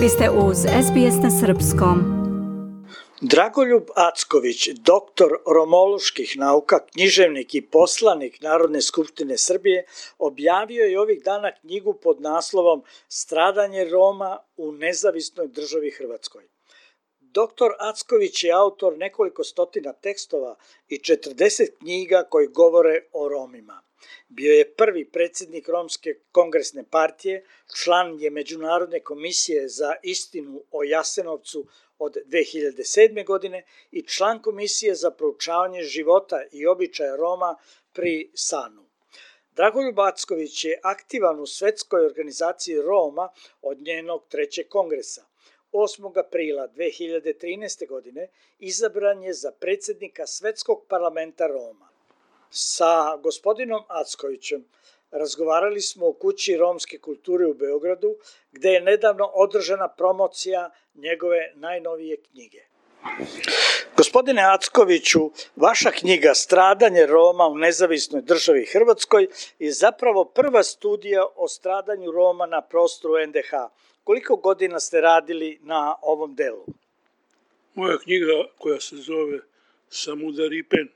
[0.00, 1.98] Vi ste uz SBS na Srpskom.
[3.20, 9.84] Dragoljub Acković, doktor romoloških nauka, književnik i poslanik Narodne skupštine Srbije,
[10.18, 16.44] objavio je ovih dana knjigu pod naslovom Stradanje Roma u nezavisnoj državi Hrvatskoj.
[17.20, 20.56] Doktor Acković je autor nekoliko stotina tekstova
[20.88, 23.89] i 40 knjiga koji govore o Romima.
[24.28, 27.44] Bio je prvi predsednik Romske kongresne partije,
[27.82, 31.66] član je Međunarodne komisije za istinu o Jasenovcu
[31.98, 33.26] od 2007.
[33.26, 37.56] godine i član Komisije za proučavanje života i običaja Roma
[37.92, 38.90] pri Sanu.
[39.56, 43.28] Dragoljub Backović je aktivan u Svetskoj organizaciji Roma
[43.62, 45.26] od njenog trećeg kongresa.
[45.72, 46.18] 8.
[46.18, 47.88] aprila 2013.
[47.88, 48.28] godine
[48.58, 51.89] izabran je za predsednika Svetskog parlamenta Roma.
[52.50, 54.64] Sa gospodinom Ackovićem
[55.10, 58.16] razgovarali smo o kući romske kulture u Beogradu,
[58.52, 62.60] gde je nedavno održana promocija njegove najnovije knjige.
[63.96, 71.48] Gospodine Ackoviću, vaša knjiga Stradanje Roma u nezavisnoj državi Hrvatskoj je zapravo prva studija o
[71.48, 73.50] stradanju Roma na prostoru NDH.
[74.04, 76.66] Koliko godina ste radili na ovom delu?
[77.74, 79.40] Moja knjiga koja se zove
[79.88, 80.88] Samudaripen,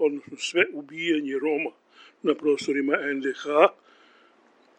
[0.00, 1.70] odnosno sve ubijanje Roma
[2.22, 3.46] na prostorima NDH,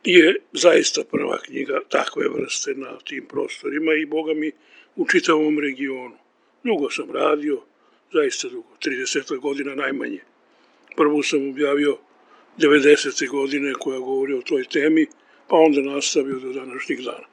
[0.04, 4.52] je zaista prva knjiga takve vrste na tim prostorima i boga mi
[4.96, 6.18] u čitavom regionu.
[6.64, 7.62] Dugo sam radio,
[8.14, 10.20] zaista dugo, 30 godina najmanje.
[10.96, 11.98] Prvu sam objavio
[12.58, 13.30] 90.
[13.30, 15.08] godine koja govori o toj temi,
[15.48, 17.28] pa onda nastavio do današnjih dana.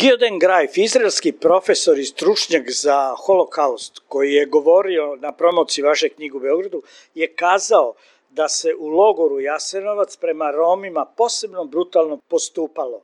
[0.00, 6.36] Gioden Grajf, izraelski profesor i stručnjak za holokaust, koji je govorio na promociji vaše knjige
[6.36, 6.82] u Beogradu,
[7.14, 7.94] je kazao
[8.30, 13.02] da se u logoru Jasenovac prema Romima posebno brutalno postupalo.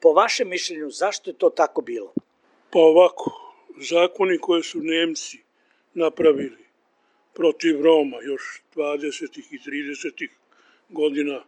[0.00, 2.12] Po vašem mišljenju, zašto je to tako bilo?
[2.70, 3.30] Pa ovako,
[3.80, 5.38] zakoni koje su Nemci
[5.94, 6.64] napravili
[7.34, 9.40] protiv Roma još 20.
[9.50, 10.28] i 30.
[10.88, 11.44] godina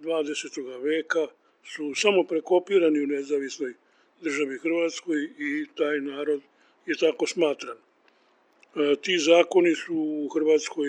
[0.00, 0.82] 20.
[0.82, 1.26] veka
[1.64, 3.74] su samo prekopirani u nezavisnoj
[4.20, 6.40] državi Hrvatskoj i taj narod
[6.86, 7.76] je tako smatran.
[7.76, 10.88] E, ti zakoni su u Hrvatskoj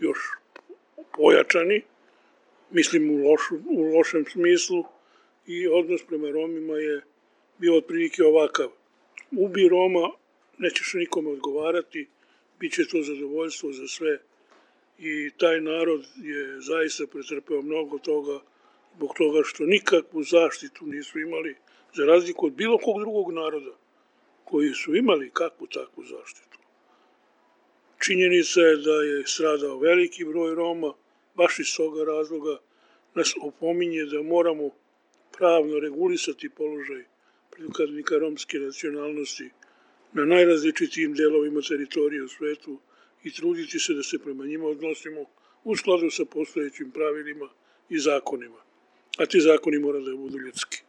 [0.00, 0.18] još
[1.16, 1.82] pojačani,
[2.70, 4.84] mislim u, lošu, u lošem smislu,
[5.48, 7.00] i odnos prema Romima je
[7.58, 8.68] bio otprilike ovakav.
[9.30, 10.10] Ubi Roma,
[10.58, 12.08] nećeš nikome odgovarati,
[12.60, 14.18] bit će to zadovoljstvo za sve
[14.98, 18.40] i taj narod je zaista pretrpeo mnogo toga
[18.96, 21.56] zbog toga što nikakvu zaštitu nisu imali,
[21.94, 23.76] za razliku od bilo kog drugog naroda
[24.44, 26.58] koji su imali kakvu takvu zaštitu.
[28.04, 30.92] Činjenica je da je stradao veliki broj Roma,
[31.34, 32.58] baš iz toga razloga
[33.14, 34.70] nas opominje da moramo
[35.38, 37.04] pravno regulisati položaj
[37.50, 39.50] pripadnika romske nacionalnosti
[40.12, 42.80] na najrazličitijim delovima teritorije u svetu
[43.24, 45.24] i truditi se da se prema njima odnosimo
[45.64, 47.48] u skladu sa postojećim pravilima
[47.88, 48.67] i zakonima.
[49.18, 50.82] A ti zakoni mora da budu ljudski.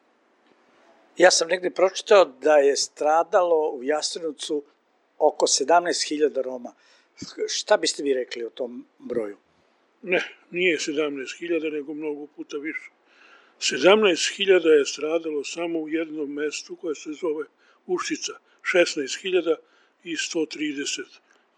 [1.17, 4.63] Ja sam negde pročitao da je stradalo u Jasenovcu
[5.17, 6.73] oko 17.000 Roma.
[7.47, 9.37] Šta biste vi rekli o tom broju?
[10.01, 12.89] Ne, nije 17.000, nego mnogo puta više.
[13.59, 17.45] 17.000 je stradalo samo u jednom mestu koje se zove
[17.85, 18.31] Uštica,
[18.73, 19.55] 16.000
[20.03, 21.01] i 130.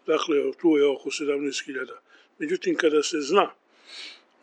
[0.06, 1.92] Dakle, tu je oko 17.000.
[2.38, 3.54] Međutim, kada se zna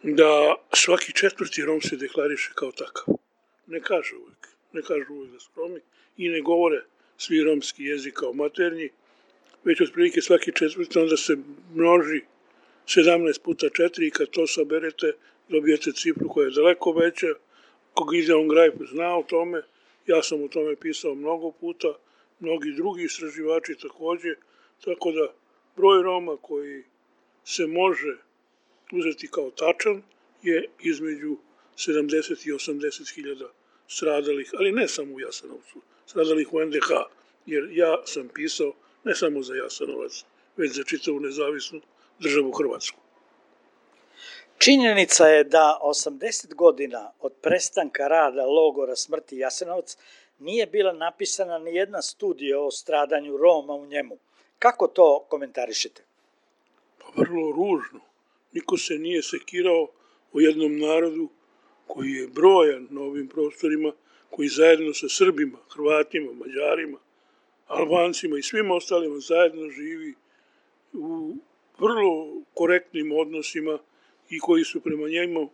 [0.03, 3.15] da svaki četvrti Rom se deklariše kao takav,
[3.67, 5.79] ne kaže uvek, ne kaže uvek da su Romi
[6.17, 6.83] i ne govore
[7.17, 8.89] svi romski jezik kao maternji,
[9.63, 11.37] već otprilike svaki četvrti, onda se
[11.73, 12.21] množi
[12.87, 15.13] 17 puta 4 i kad to saberete
[15.49, 17.27] dobijete cifru koja je daleko veća.
[17.93, 19.61] Kog ide on graj zna o tome,
[20.07, 21.87] ja sam o tome pisao mnogo puta,
[22.39, 24.35] mnogi drugi istraživači takođe,
[24.85, 25.33] tako da
[25.75, 26.83] broj Roma koji
[27.43, 28.17] se može
[28.91, 30.03] uzeti kao tačan
[30.43, 31.37] je između
[31.77, 33.49] 70 i 80 hiljada
[33.87, 36.89] stradalih, ali ne samo u Jasanovcu, stradalih u NDH,
[37.45, 40.23] jer ja sam pisao ne samo za Jasanovac,
[40.57, 41.81] već za čitavu nezavisnu
[42.19, 42.99] državu Hrvatsku.
[44.57, 49.97] Činjenica je da 80 godina od prestanka rada logora smrti Jasenovac
[50.39, 54.17] nije bila napisana ni jedna studija o stradanju Roma u njemu.
[54.59, 56.03] Kako to komentarišete?
[56.99, 58.08] Pa vrlo ružno.
[58.51, 59.87] Niko se nije sekirao
[60.33, 61.29] o jednom narodu
[61.87, 63.91] koji je brojan na ovim prostorima,
[64.29, 66.97] koji zajedno sa Srbima, Hrvatima, Mađarima,
[67.67, 70.13] Albancima i svim ostalima zajedno živi
[70.93, 71.35] u
[71.79, 73.79] vrlo korektnim odnosima
[74.29, 75.49] i koji su prema njemu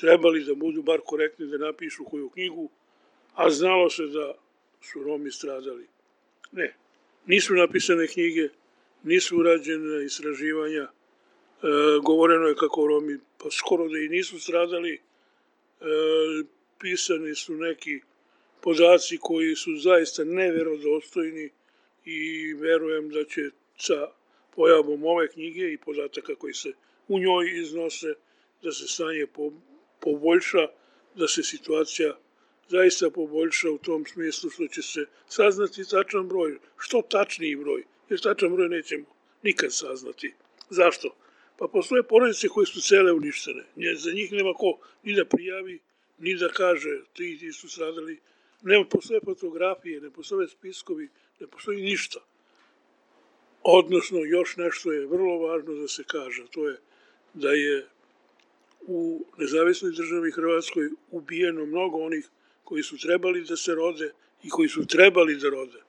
[0.00, 2.70] trebali da budu bar korektni da napišu koju knjigu,
[3.34, 4.34] a znalo se da
[4.80, 5.86] su Romi stradali.
[6.52, 6.74] Ne,
[7.26, 8.48] nisu napisane knjige,
[9.02, 10.88] nisu urađene istraživanja,
[12.02, 15.00] govoreno je kako Romi pa skoro da i nisu stradali, e,
[16.78, 18.00] pisani su neki
[18.60, 21.50] podaci koji su zaista neverodostojni
[22.04, 24.08] i verujem da će sa
[24.54, 26.72] pojavom ove knjige i podataka koji se
[27.08, 28.14] u njoj iznose
[28.62, 29.26] da se stanje
[30.00, 30.68] poboljša,
[31.14, 32.18] da se situacija
[32.68, 38.20] zaista poboljša u tom smislu što će se saznati tačan broj, što tačniji broj, jer
[38.20, 39.04] tačan broj nećemo
[39.42, 40.34] nikad saznati.
[40.70, 41.16] Zašto?
[41.58, 43.64] Pa postoje porodice koje su cele uništene.
[43.94, 45.78] Za njih nema ko ni da prijavi,
[46.18, 48.20] ni da kaže ti, ti su stradali.
[48.62, 51.08] Nema postoje fotografije, ne postoje spiskovi,
[51.40, 52.20] ne postoji ništa.
[53.62, 56.76] Odnosno, još nešto je vrlo važno da se kaže, to je
[57.34, 57.86] da je
[58.86, 62.28] u nezavisnoj državi Hrvatskoj ubijeno mnogo onih
[62.64, 64.12] koji su trebali da se rode
[64.42, 65.82] i koji su trebali da rode.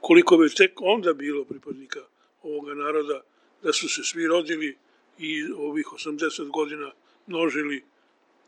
[0.00, 2.00] Koliko bi tek onda bilo pripadnika
[2.42, 3.22] ovoga naroda
[3.62, 4.76] da su se svi rodili
[5.18, 6.90] i ovih 80 godina
[7.26, 7.84] množili,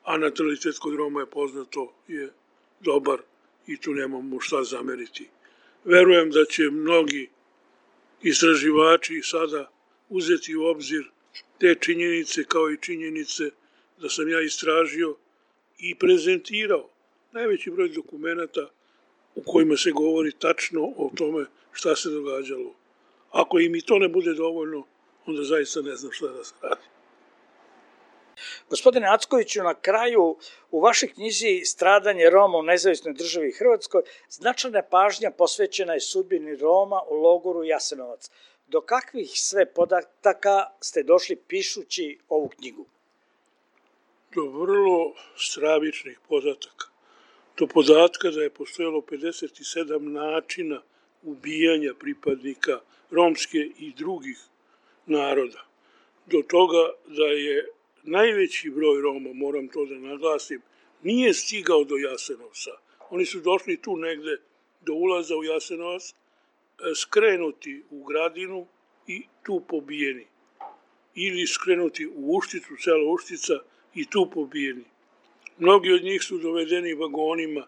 [0.05, 2.33] a natalitet kod Roma je poznato, je
[2.81, 3.19] dobar
[3.67, 5.29] i tu nemamo šta zameriti.
[5.85, 7.29] Verujem da će mnogi
[8.23, 9.71] istraživači sada
[10.09, 11.05] uzeti u obzir
[11.61, 13.51] te činjenice kao i činjenice
[14.01, 15.17] da sam ja istražio
[15.79, 16.89] i prezentirao
[17.33, 18.71] najveći broj dokumenta
[19.35, 22.75] u kojima se govori tačno o tome šta se događalo.
[23.31, 24.87] Ako im i to ne bude dovoljno,
[25.27, 26.83] onda zaista ne znam šta da se radi.
[28.71, 30.37] Gospodine Ackoviću, na kraju
[30.71, 37.01] u vašoj knjizi Stradanje Roma u nezavisnoj državi Hrvatskoj značajna pažnja posvećena je sudbini Roma
[37.09, 38.31] u logoru Jasenovac.
[38.69, 42.87] Do kakvih sve podataka ste došli pišući ovu knjigu?
[44.35, 46.87] Do vrlo stravičnih podataka.
[47.59, 50.83] Do podatka da je postojalo 57 načina
[51.23, 52.81] ubijanja pripadnika
[53.11, 54.39] romske i drugih
[55.07, 55.67] naroda.
[56.27, 57.67] Do toga da je
[58.03, 60.63] najveći broj Roma, moram to da naglasim,
[61.03, 62.71] nije stigao do Jasenovca.
[63.11, 64.41] Oni su došli tu negde
[64.81, 66.15] do ulaza u Jasenovac, e,
[66.95, 68.67] skrenuti u gradinu
[69.07, 70.27] i tu pobijeni.
[71.15, 73.55] Ili skrenuti u Ušticu, cela Uštica
[73.95, 74.85] i tu pobijeni.
[75.59, 77.67] Mnogi od njih su dovedeni vagonima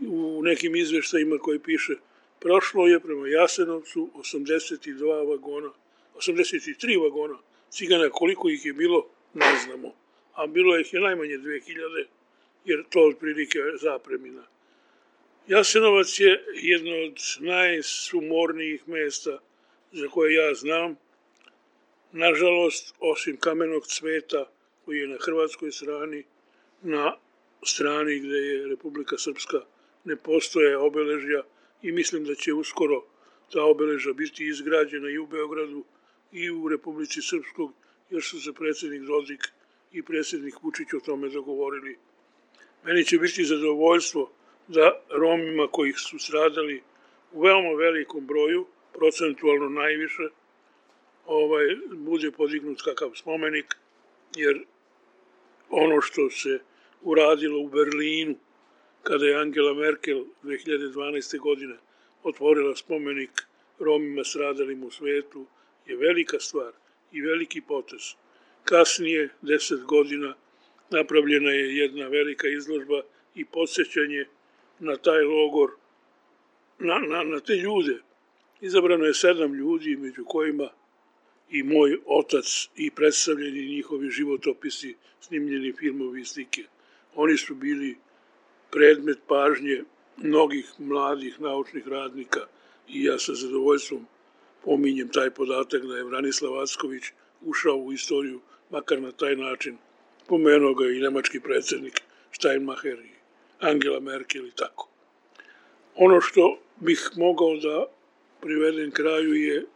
[0.00, 1.94] u nekim izveštajima koji piše
[2.40, 5.70] prošlo je prema Jasenovcu 82 vagona,
[6.14, 7.38] 83 vagona
[7.70, 9.94] cigana, koliko ih je bilo, ne znamo.
[10.34, 12.06] A bilo ih je najmanje 2000,
[12.64, 14.46] jer to otprilike zapremina.
[15.48, 19.38] Jasenovac je jedno od najsumornijih mesta
[19.92, 20.96] za koje ja znam.
[22.12, 24.50] Nažalost, osim kamenog cveta
[24.84, 26.24] koji je na hrvatskoj strani,
[26.82, 27.16] na
[27.62, 29.60] strani gde je Republika Srpska
[30.04, 31.42] ne postoje obeležja
[31.82, 33.04] i mislim da će uskoro
[33.52, 35.84] ta obeleža biti izgrađena i u Beogradu
[36.34, 37.72] i u Republici Srpskog,
[38.10, 39.52] jer su se predsednik Dodik
[39.92, 41.98] i predsednik Vučić o tome dogovorili.
[42.84, 44.30] Meni će biti zadovoljstvo
[44.68, 46.82] da Romima kojih su stradali
[47.32, 50.22] u veoma velikom broju, procentualno najviše,
[51.26, 53.74] ovaj, bude podignut kakav spomenik,
[54.36, 54.64] jer
[55.70, 56.58] ono što se
[57.02, 58.34] uradilo u Berlinu,
[59.02, 61.38] kada je Angela Merkel 2012.
[61.38, 61.76] godine
[62.22, 63.30] otvorila spomenik
[63.78, 65.46] Romima stradalim u svetu,
[65.86, 66.72] je velika stvar
[67.12, 68.14] i veliki potez.
[68.64, 70.34] Kasnije, deset godina,
[70.90, 73.02] napravljena je jedna velika izložba
[73.34, 74.26] i podsjećanje
[74.78, 75.70] na taj logor,
[76.78, 77.98] na, na, na te ljude.
[78.60, 80.68] Izabrano je sedam ljudi, među kojima
[81.50, 86.64] i moj otac i predstavljeni njihovi životopisi, snimljeni filmovi i slike.
[87.14, 87.96] Oni su bili
[88.70, 89.84] predmet pažnje
[90.16, 92.40] mnogih mladih naučnih radnika
[92.88, 94.06] i ja sa zadovoljstvom
[94.64, 97.04] pominjem taj podatak da je Vranislav Acković
[97.42, 98.40] ušao u istoriju,
[98.70, 99.76] makar na taj način,
[100.26, 102.00] pomenuo ga i nemački predsednik
[102.32, 103.10] Steinmacher i
[103.60, 104.88] Angela Merkel i tako.
[105.96, 107.86] Ono što bih mogao da
[108.40, 109.66] privedem kraju je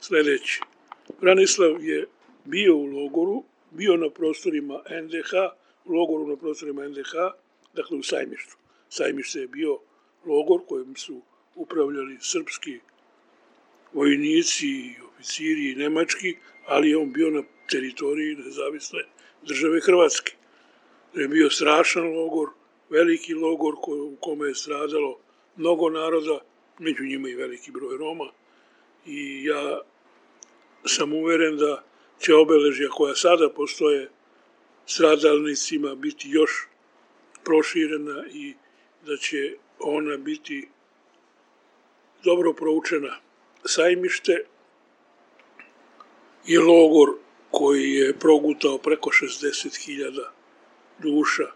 [0.00, 0.60] sledeće.
[1.20, 2.06] Vranislav je
[2.44, 5.32] bio u logoru, bio na prostorima NDH,
[5.84, 7.12] u logoru na prostorima NDH,
[7.74, 8.56] dakle u Sajmištu.
[8.88, 9.78] Sajmište je bio
[10.26, 11.20] logor kojim su
[11.54, 12.80] upravljali srpski
[13.96, 16.36] vojnici i oficiri i nemački,
[16.66, 19.04] ali je on bio na teritoriji nezavisne
[19.42, 20.32] države Hrvatske.
[21.14, 22.48] To je bio strašan logor,
[22.90, 25.18] veliki logor u kome je stradalo
[25.56, 26.40] mnogo naroda,
[26.78, 28.30] među njima i veliki broj Roma.
[29.06, 29.80] I ja
[30.84, 31.84] sam uveren da
[32.18, 34.10] će obeležja koja sada postoje
[34.86, 36.68] stradalnicima biti još
[37.44, 38.54] proširena i
[39.06, 40.68] da će ona biti
[42.24, 43.25] dobro proučena.
[43.66, 44.44] Sajmište
[46.46, 47.08] je logor
[47.50, 50.24] koji je progutao preko 60.000
[50.98, 51.46] duša.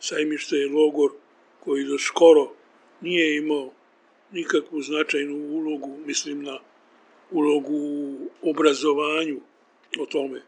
[0.00, 1.10] Sajmište je logor
[1.60, 2.52] koji do skoro
[3.00, 3.70] nije imao
[4.32, 6.58] nikakvu značajnu ulogu, mislim na
[7.30, 9.40] ulogu u obrazovanju
[10.00, 10.42] o tome.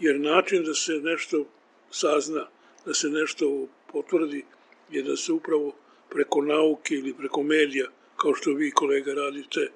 [0.00, 1.44] Jer način da se nešto
[1.90, 2.46] sazna,
[2.86, 4.44] da se nešto potvrdi,
[4.90, 5.72] je da se upravo
[6.10, 9.70] preko nauke ili preko medija, kao što vi kolega radite,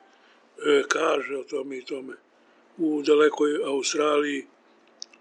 [0.88, 2.14] kaže o tome i tome.
[2.78, 4.46] U dalekoj Australiji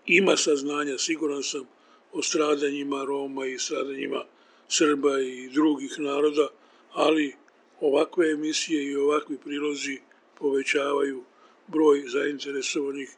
[0.06, 1.68] ima saznanja, siguran sam,
[2.14, 4.26] o stradanjima Roma i stradanjima
[4.68, 6.48] Srba i drugih naroda,
[6.94, 7.36] ali
[7.80, 10.00] ovakve emisije i ovakvi prilozi
[10.40, 11.24] povećavaju
[11.68, 13.16] broj zainteresovanih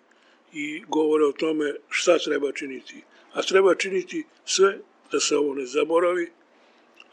[0.53, 3.03] i govore o tome šta treba činiti.
[3.33, 4.79] A treba činiti sve
[5.11, 6.31] da se ovo ne zaboravi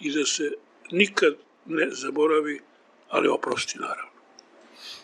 [0.00, 0.52] i da se
[0.90, 1.34] nikad
[1.66, 2.60] ne zaboravi,
[3.08, 4.09] ali oprosti naravno.